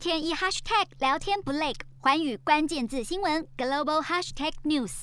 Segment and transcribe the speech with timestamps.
[0.00, 5.02] 天一 hashtag 聊天不累，寰宇关键字新闻 global hashtag news。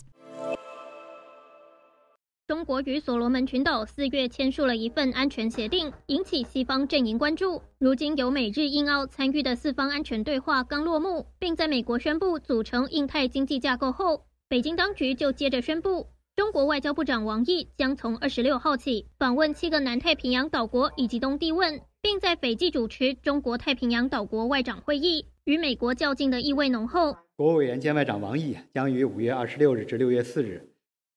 [2.47, 7.61] 中国与所罗门群岛四月签署了一份安全协定，引起西方阵营关注。
[7.77, 27.17] 如今由美日印澳参与的四方安全对话刚落幕，并在美国宣布组成印太经济架构后，北京当局就接着宣布，中国外交部长王毅将从二十六号起访问七个南太平洋岛国以及东帝汶，并在斐济主持中国太平洋岛国外长会议，与美国较劲的意味浓厚。
[27.35, 30.69] 国务委员兼外长王毅将于五月二十六日至六月四日。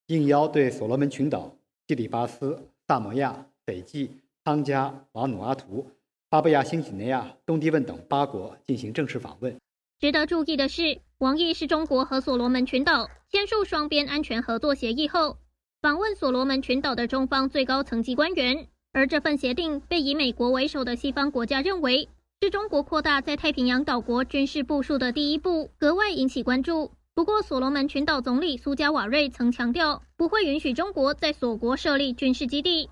[0.09, 1.55] 应邀对所罗门群岛、
[1.87, 2.59] 基里巴斯、
[2.89, 4.11] 萨摩亚、斐济、
[4.43, 5.87] 汤加、瓦努阿图、
[6.29, 9.57] 巴布亚新几内亚、东帝汶等八国进行正式访问。
[10.01, 15.37] 值得注意的是，王毅是中国和所罗门群岛签署双边安全合作协议后，
[15.81, 18.67] 访问所罗门群岛的中方最高层级官员。
[18.93, 22.09] 而这份协定被以美国为首的西方国家认为
[22.41, 26.91] 是中国扩大在太平洋岛国军事部署的第一步，格外引起关注。
[27.15, 32.89] 不过，所罗门群岛总理苏加瓦瑞曾强调，不会允许中国在所国设立军事基地。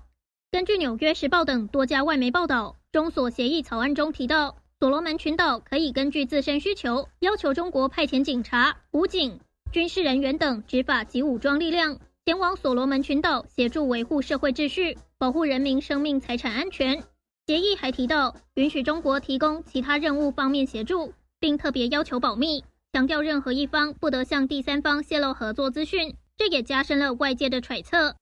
[0.51, 9.39] 根据《纽约时报》等多家外媒报道，中所协议草案中提到，所罗门群岛可以根据自身需求，要求中国派遣警察、武警、
[9.71, 17.03] 军事人员等执法及武装力量前往所罗门群岛，协助维护社会秩序，保护人民生命财产安全。
[17.45, 22.63] 协议还提到，允许中国提供其他任务方面协助，并特别要求保密。
[22.93, 28.15] 强调任何一方不得向第三方泄露合作资讯，这也加深了外界的揣测。